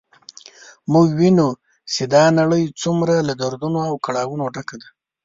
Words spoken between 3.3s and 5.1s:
دردونو او کړاوونو ډکه ده